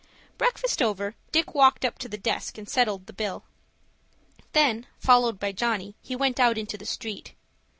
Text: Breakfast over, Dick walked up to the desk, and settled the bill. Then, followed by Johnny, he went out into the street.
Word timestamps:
Breakfast 0.39 0.81
over, 0.81 1.13
Dick 1.31 1.53
walked 1.53 1.85
up 1.85 1.99
to 1.99 2.09
the 2.09 2.17
desk, 2.17 2.57
and 2.57 2.67
settled 2.67 3.05
the 3.05 3.13
bill. 3.13 3.43
Then, 4.53 4.87
followed 4.97 5.39
by 5.39 5.51
Johnny, 5.51 5.93
he 6.01 6.15
went 6.15 6.39
out 6.39 6.57
into 6.57 6.75
the 6.75 6.87
street. 6.87 7.35